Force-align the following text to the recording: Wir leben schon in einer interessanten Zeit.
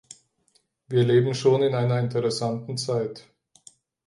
Wir 0.87 1.03
leben 1.05 1.35
schon 1.35 1.61
in 1.61 1.75
einer 1.75 1.99
interessanten 1.99 2.75
Zeit. 2.75 3.29